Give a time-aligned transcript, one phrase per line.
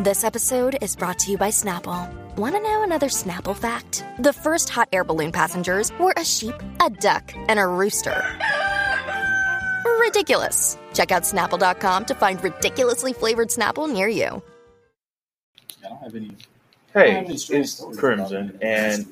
[0.00, 2.08] This episode is brought to you by Snapple.
[2.36, 4.04] Want to know another Snapple fact?
[4.20, 8.24] The first hot air balloon passengers were a sheep, a duck, and a rooster.
[9.98, 10.78] Ridiculous.
[10.94, 14.40] Check out snapple.com to find ridiculously flavored Snapple near you.
[15.84, 16.30] I don't have any.
[16.94, 19.04] Hey, it's Crimson, and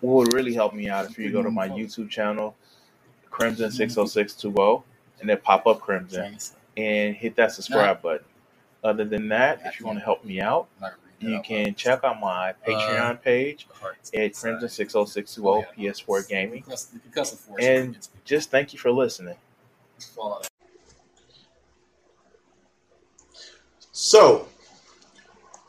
[0.00, 2.54] what would really help me out if you go to my YouTube channel,
[3.32, 4.84] Crimson six oh six two oh,
[5.18, 6.38] and then pop up Crimson
[6.76, 8.24] and hit that subscribe button.
[8.84, 10.68] Other than that, if you want to help me out,
[11.18, 13.66] you can check out my Patreon page
[14.14, 16.64] at Crimson six oh six two oh PS4 Gaming,
[17.58, 17.96] and
[18.26, 19.36] just thank you for listening.
[23.92, 24.48] So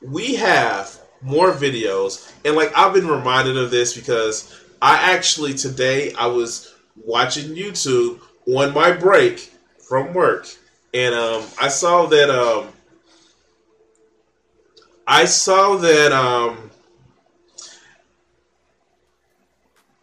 [0.02, 6.12] we have more videos, and like I've been reminded of this because I actually today
[6.14, 10.48] I was watching YouTube on my break from work,
[10.94, 12.74] and um, I saw that um,
[15.08, 16.72] I saw that um,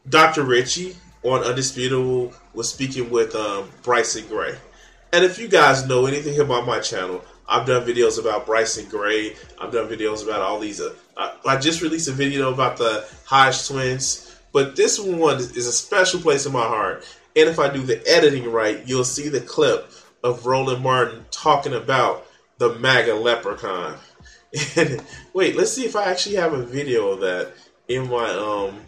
[0.08, 0.44] Dr.
[0.44, 4.56] Ritchie on Undisputable was speaking with um, Bryson Gray.
[5.12, 9.34] And if you guys know anything about my channel, I've done videos about Bryson Gray.
[9.60, 10.80] I've done videos about all these.
[10.80, 15.66] Uh, I, I just released a video about the Hodge twins, but this one is
[15.66, 17.04] a special place in my heart.
[17.34, 19.90] And if I do the editing right, you'll see the clip
[20.22, 22.26] of Roland Martin talking about
[22.58, 23.98] the MAGA leprechaun.
[24.76, 27.54] And wait, let's see if I actually have a video of that
[27.88, 28.80] in my um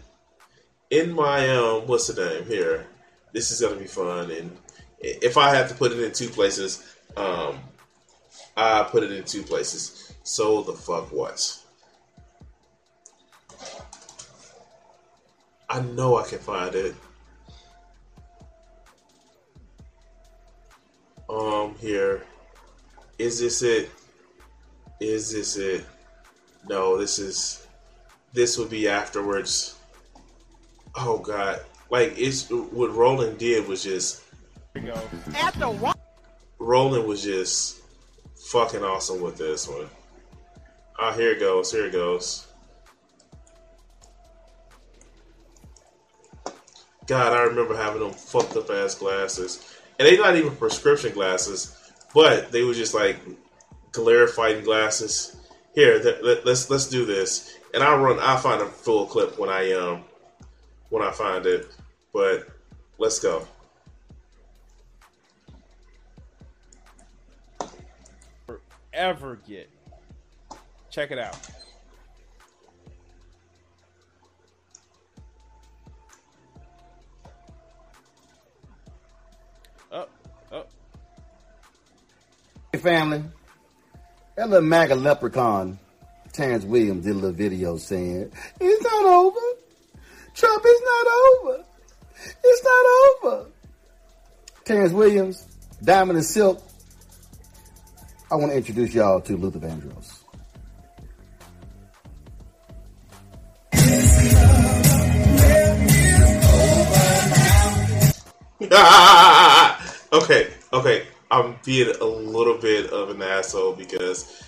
[0.89, 2.87] in my um what's the name here.
[3.33, 4.55] This is gonna be fun, and
[4.99, 7.59] if I have to put it in two places, um,
[8.55, 10.13] I put it in two places.
[10.23, 11.61] So the fuck what?
[15.69, 16.95] I know I can find it.
[21.29, 22.23] Um, here.
[23.17, 23.89] Is this it?
[24.99, 25.85] Is this it?
[26.67, 27.67] No, this is.
[28.33, 29.75] This will be afterwards.
[30.95, 31.61] Oh god.
[31.89, 32.49] Like, it's.
[32.49, 34.23] What Roland did was just.
[35.35, 35.97] After what?
[36.59, 37.81] Roland was just
[38.47, 39.87] fucking awesome with this one.
[40.97, 41.71] Ah, here it goes.
[41.71, 42.47] Here it goes.
[47.07, 51.77] God, I remember having them fucked up ass glasses, and they not even prescription glasses,
[52.13, 53.17] but they were just like
[53.95, 55.35] glare fighting glasses.
[55.73, 58.19] Here, th- let, let's let's do this, and I'll run.
[58.21, 60.03] I'll find a full clip when I um
[60.89, 61.67] when I find it,
[62.13, 62.47] but
[62.97, 63.47] let's go.
[68.95, 69.69] ever get.
[70.89, 71.37] Check it out.
[79.91, 80.09] Up,
[80.51, 80.71] up.
[82.71, 83.23] Hey, family.
[84.35, 85.79] That little MAGA leprechaun,
[86.33, 89.39] Terrence Williams, did a little video saying, It's not over.
[90.33, 91.63] Trump is not over.
[92.43, 93.49] It's not over.
[94.65, 95.45] Terrence Williams,
[95.81, 96.61] Diamond and Silk,
[98.29, 100.23] I want to introduce y'all to Luther Vandross.
[110.11, 111.05] okay, okay.
[111.31, 114.43] I'm being a little bit of an asshole because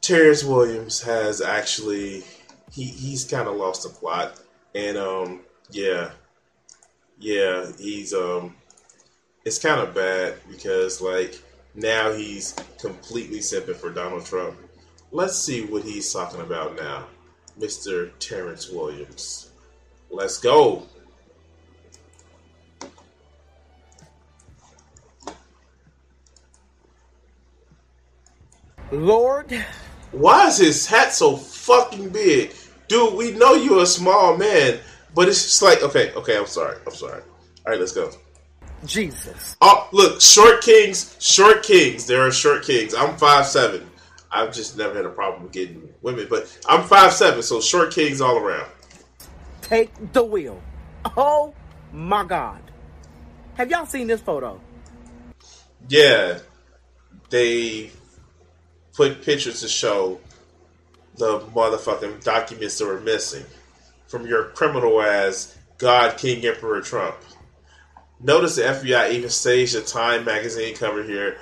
[0.00, 2.22] Terrence Williams has actually
[2.72, 4.40] he he's kind of lost the plot,
[4.74, 5.40] and um
[5.70, 6.12] yeah,
[7.18, 8.54] yeah he's um
[9.44, 11.40] it's kind of bad because like
[11.74, 14.56] now he's completely simping for Donald Trump.
[15.12, 17.06] Let's see what he's talking about now,
[17.58, 18.10] Mr.
[18.18, 19.50] Terrence Williams.
[20.10, 20.86] Let's go.
[29.04, 29.64] Lord.
[30.12, 32.54] Why is his hat so fucking big?
[32.88, 34.78] Dude, we know you're a small man,
[35.14, 36.78] but it's just like, okay, okay, I'm sorry.
[36.86, 37.22] I'm sorry.
[37.22, 38.10] All right, let's go.
[38.84, 39.56] Jesus.
[39.60, 42.06] Oh, look, short kings, short kings.
[42.06, 42.94] There are short kings.
[42.94, 43.88] I'm five seven.
[44.30, 48.20] I've just never had a problem getting women, but I'm five seven, so short kings
[48.20, 48.70] all around.
[49.62, 50.60] Take the wheel.
[51.16, 51.54] Oh
[51.92, 52.60] my God.
[53.54, 54.60] Have y'all seen this photo?
[55.88, 56.40] Yeah,
[57.30, 57.90] they
[58.96, 60.18] put pictures to show
[61.16, 63.44] the motherfucking documents that were missing
[64.08, 67.16] from your criminal ass God King Emperor Trump.
[68.20, 71.36] Notice the FBI even staged a Time magazine cover here.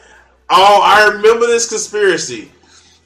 [0.50, 2.50] Oh, I remember this conspiracy.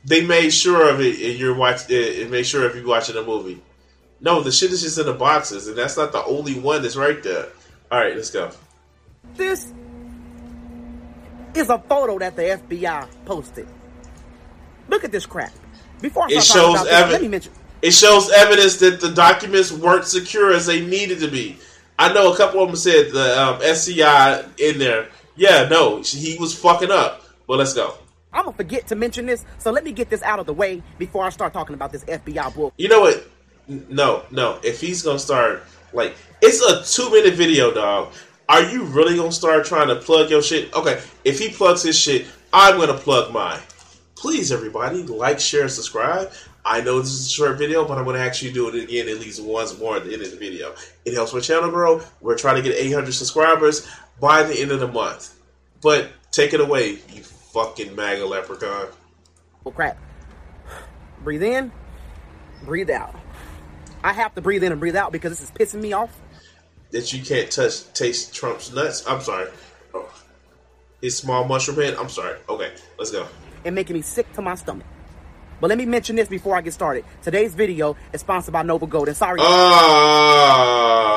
[0.05, 1.91] They made sure of it, and you're watch.
[1.91, 3.61] Eh, it made sure if you're watching a movie.
[4.21, 6.97] No, the shit is just in the boxes, and that's not the only one that's
[6.97, 7.49] right there.
[7.91, 8.51] All right, let's go.
[9.35, 9.73] This
[11.55, 13.69] is a photo that the FBI posted.
[14.89, 15.53] Look at this crap.
[16.01, 17.53] Before I It shows about evi- let me mention.
[17.83, 21.59] It shows evidence that the documents weren't secure as they needed to be.
[21.99, 25.09] I know a couple of them said the um, SCI in there.
[25.37, 27.25] Yeah, no, he was fucking up.
[27.47, 27.95] But let's go.
[28.33, 30.83] I'm gonna forget to mention this, so let me get this out of the way
[30.99, 32.73] before I start talking about this FBI bull.
[32.77, 33.27] You know what?
[33.67, 34.61] No, no.
[34.63, 38.13] If he's gonna start like it's a two minute video, dog.
[38.49, 40.73] Are you really gonna start trying to plug your shit?
[40.75, 43.61] Okay, if he plugs his shit, I'm gonna plug mine.
[44.19, 46.33] Please, everybody, like, share, and subscribe.
[46.65, 49.21] I know this is a short video, but I'm gonna actually do it again at
[49.21, 50.75] least once more at the end of the video.
[51.05, 52.03] It helps my channel grow.
[52.21, 53.87] We're trying to get 800 subscribers
[54.19, 55.35] by the end of the month.
[55.81, 58.89] But take it away, you fucking MAGA leprechaun.
[59.65, 59.97] Oh crap.
[61.23, 61.71] Breathe in,
[62.65, 63.15] breathe out.
[64.03, 66.11] I have to breathe in and breathe out because this is pissing me off.
[66.91, 69.07] that you can't touch taste Trump's nuts.
[69.07, 69.49] I'm sorry.
[69.95, 70.13] Oh.
[71.01, 71.95] His small mushroom head.
[71.95, 72.37] I'm sorry.
[72.49, 73.29] Okay, let's go.
[73.69, 74.87] And making me sick to my stomach.
[75.61, 77.05] But let me mention this before I get started.
[77.23, 79.09] Today's video is sponsored by Noble Gold.
[79.09, 79.45] And sorry, Uh,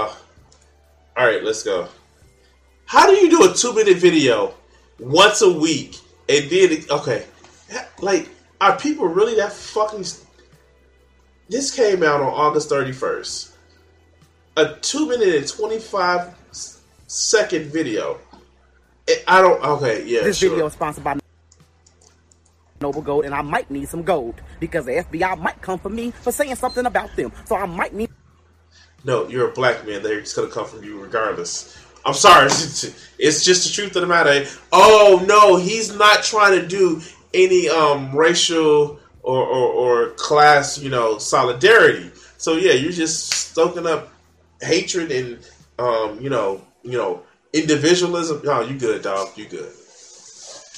[0.07, 0.15] all
[1.17, 1.87] right, let's go.
[2.85, 4.53] How do you do a two minute video
[4.99, 7.25] once a week and then okay,
[8.01, 10.05] like are people really that fucking?
[11.49, 13.53] This came out on August thirty first.
[14.57, 16.35] A two minute and twenty five
[17.07, 18.19] second video.
[19.07, 19.63] I- I don't.
[19.63, 20.23] Okay, yeah.
[20.23, 20.49] this sure.
[20.49, 21.20] video is sponsored by
[22.81, 26.11] Noble Gold, and I might need some gold because the FBI might come for me
[26.11, 27.31] for saying something about them.
[27.45, 28.09] So I might need.
[29.03, 30.03] No, you're a black man.
[30.03, 31.77] They're just gonna come from you regardless.
[32.05, 32.49] I'm sorry.
[33.23, 34.45] It's just the truth of the matter.
[34.71, 37.01] Oh no, he's not trying to do
[37.35, 42.09] any um racial or, or, or class, you know, solidarity.
[42.37, 44.11] So yeah, you're just stoking up
[44.59, 45.37] hatred and
[45.77, 47.23] um, you know, you know,
[47.53, 48.41] individualism.
[48.43, 49.29] No, you good, dog.
[49.35, 49.71] You good.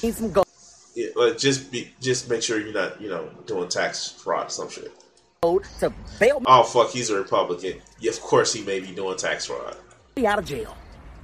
[0.01, 0.47] Need some gold
[0.95, 4.49] Yeah, but just be, just make sure you're not, you know, doing tax fraud, or
[4.49, 4.91] some shit.
[5.41, 7.81] to bail Oh fuck, he's a Republican.
[7.99, 9.75] Yeah, of course he may be doing tax fraud.
[10.15, 10.75] me out of jail.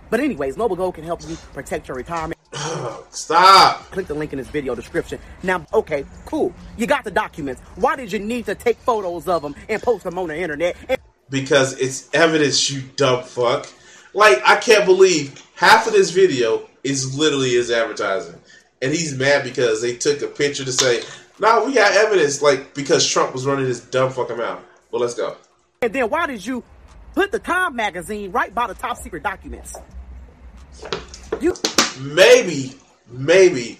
[0.10, 2.40] But anyways, Noble Gold can help you protect your retirement.
[3.12, 3.92] Stop.
[3.92, 5.20] Click the link in this video description.
[5.44, 6.54] Now, okay, cool.
[6.78, 7.62] You got the documents.
[7.76, 10.76] Why did you need to take photos of them and post them on the internet?
[10.88, 11.00] And
[11.30, 13.68] because it's evidence, you dumb fuck.
[14.16, 18.36] Like, I can't believe half of this video is literally his advertising.
[18.82, 21.02] And he's mad because they took a picture to say,
[21.40, 24.64] nah, we got evidence, like, because Trump was running his dumb fucking mouth.
[24.92, 25.36] Well, let's go.
[25.82, 26.64] And then why did you
[27.14, 29.76] put the Time magazine right by the top secret documents?
[31.42, 31.54] You
[32.00, 32.76] Maybe,
[33.10, 33.80] maybe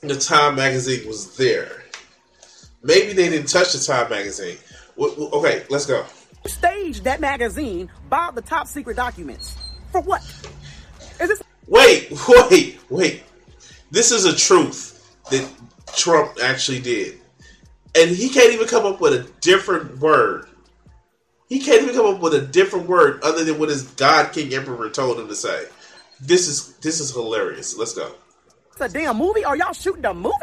[0.00, 1.82] the Time magazine was there.
[2.82, 4.56] Maybe they didn't touch the Time magazine.
[4.98, 6.04] Okay, let's go.
[6.46, 9.56] staged that magazine by the top secret documents.
[9.90, 10.22] For what?
[11.20, 12.10] Is this Wait,
[12.50, 13.22] wait, wait.
[13.90, 15.48] This is a truth that
[15.96, 17.18] Trump actually did.
[17.98, 20.46] And he can't even come up with a different word.
[21.48, 24.52] He can't even come up with a different word other than what his God King
[24.52, 25.66] Emperor told him to say.
[26.20, 27.76] This is this is hilarious.
[27.76, 28.12] Let's go.
[28.72, 29.44] It's a damn movie?
[29.44, 30.34] Are y'all shooting a movie?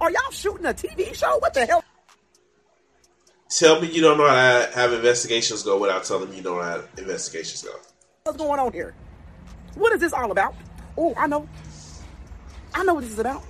[0.00, 1.38] Are y'all shooting a TV show?
[1.38, 1.84] What the hell?
[3.50, 6.58] Tell me you don't know how to have investigations go without telling me you don't
[6.58, 7.74] know how investigations go.
[8.24, 8.94] What's going on here?
[9.74, 10.54] What is this all about?
[10.96, 11.48] Oh, I know.
[12.74, 13.42] I know what this is about.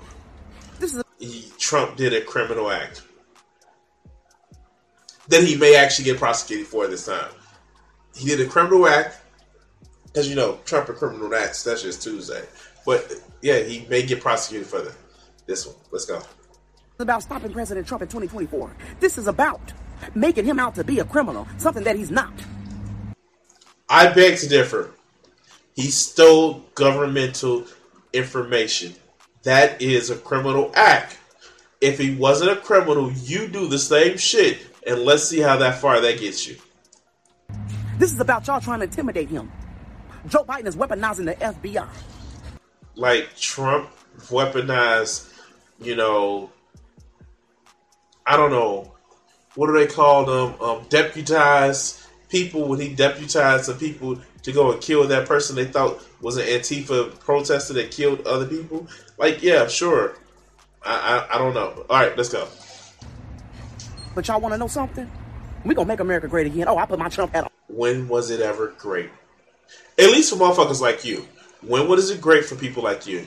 [0.79, 3.03] This is He, Trump did a criminal act
[5.29, 7.31] that he may actually get prosecuted for this time.
[8.15, 9.21] He did a criminal act,
[10.15, 11.63] as you know, Trump and criminal acts.
[11.63, 12.45] That's just Tuesday,
[12.85, 14.95] but yeah, he may get prosecuted for the,
[15.47, 15.77] this one.
[15.91, 16.23] Let's go.
[16.99, 18.75] about stopping President Trump in 2024.
[19.01, 19.73] This is about
[20.15, 22.33] making him out to be a criminal, something that he's not.
[23.89, 24.93] I beg to differ.
[25.75, 27.65] He stole governmental
[28.13, 28.95] information.
[29.45, 31.19] That is a criminal act.
[31.81, 35.79] If he wasn't a criminal, you do the same shit, and let's see how that
[35.79, 36.57] far that gets you.
[37.99, 39.51] This is about y'all trying to intimidate him.
[40.29, 41.89] Joe Biden is weaponizing the FBI.
[42.97, 43.89] like Trump
[44.27, 45.33] weaponized,
[45.81, 46.51] you know,
[48.27, 48.93] I don't know,
[49.55, 50.61] what do they call them?
[50.61, 55.65] Um, deputized people when he deputized some people to go and kill that person they
[55.65, 58.87] thought was an Antifa protester that killed other people.
[59.17, 60.17] Like, yeah, sure.
[60.85, 61.85] I, I, I don't know.
[61.89, 62.49] All right, let's go.
[64.15, 65.11] But y'all want to know something?
[65.65, 66.67] We gonna make America great again.
[66.69, 67.51] Oh, I put my Trump hat on.
[67.69, 69.11] When was it ever great?
[69.99, 71.27] At least for motherfuckers like you.
[71.63, 73.27] When was it great for people like you?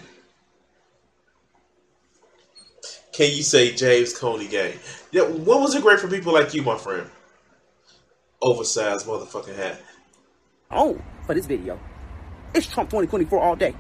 [3.14, 4.76] Can you say James Coney gay?
[5.12, 7.08] Yeah, when was it great for people like you, my friend?
[8.42, 9.82] Oversized motherfucking hat.
[10.72, 11.80] Oh, for this video.
[12.54, 13.76] It's Trump 2024 all day.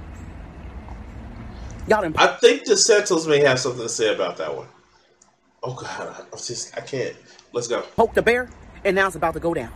[1.87, 4.67] Y'all I think DeSantis may have something to say about that one.
[5.63, 7.15] Oh God, I'm just I can't.
[7.53, 7.81] Let's go.
[7.95, 8.49] Poke the bear,
[8.83, 9.71] and now it's about to go down.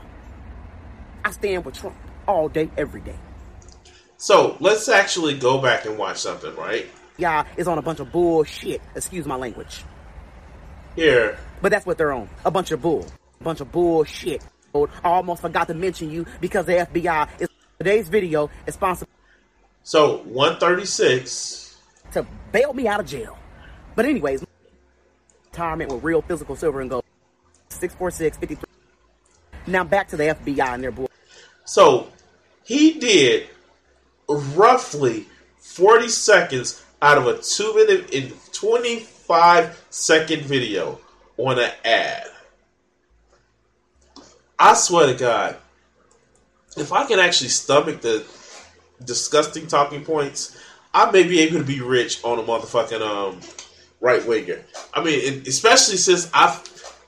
[1.24, 1.96] I stand with Trump
[2.28, 3.16] all day, every day.
[4.18, 6.88] So let's actually go back and watch something, right?
[7.18, 8.82] Yeah, is on a bunch of bullshit.
[8.96, 9.84] Excuse my language.
[10.96, 11.38] Here.
[11.62, 12.30] But that's what they're on.
[12.46, 13.06] A bunch of bull.
[13.42, 14.44] A bunch of bullshit.
[14.84, 19.08] I almost forgot to mention you because the FBI is today's video is sponsored.
[19.84, 21.78] So 136
[22.12, 23.38] to bail me out of jail.
[23.96, 24.44] But anyways,
[25.46, 27.04] retirement with real physical silver and gold.
[27.70, 28.64] 646 53.
[29.68, 31.10] Now back to the FBI and their bull.
[31.66, 32.08] So
[32.64, 33.50] he did
[34.28, 35.28] roughly
[35.58, 41.00] 40 seconds out of a 2 minute and 25 second video
[41.38, 42.26] on an ad.
[44.58, 45.58] I swear to God,
[46.78, 48.26] if I can actually stomach the
[49.04, 50.58] disgusting talking points,
[50.94, 53.40] I may be able to be rich on a motherfucking um,
[54.00, 54.64] right winger.
[54.94, 56.58] I mean, especially since I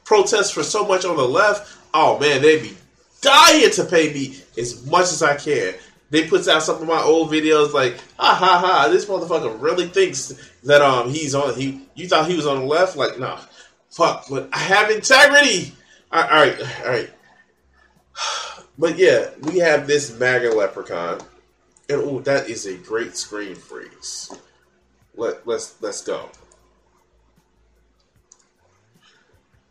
[0.08, 1.78] protest for so much on the left.
[1.94, 2.76] Oh man, they be
[3.22, 5.76] dying to pay me as much as I can.
[6.10, 9.88] They puts out some of my old videos like, ha ha ha, this motherfucker really
[9.88, 12.96] thinks that um he's on he you thought he was on the left?
[12.96, 13.40] Like, nah.
[13.90, 15.74] Fuck, but I have integrity.
[16.12, 17.10] All right, all right.
[18.78, 21.20] But yeah, we have this MAGA leprechaun.
[21.90, 24.32] And oh, that is a great screen freeze.
[25.16, 26.30] Let let's let's go.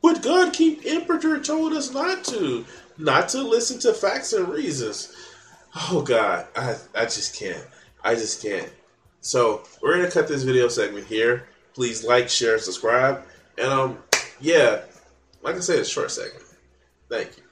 [0.02, 2.64] But God keep Emperor told us not to.
[2.98, 5.14] Not to listen to facts and reasons.
[5.90, 7.64] Oh God, I I just can't.
[8.02, 8.72] I just can't.
[9.20, 11.48] So we're gonna cut this video segment here.
[11.74, 13.22] Please like, share, subscribe,
[13.58, 13.98] and um,
[14.40, 14.82] yeah,
[15.42, 16.44] like I said, a short segment.
[17.10, 17.45] Thank you.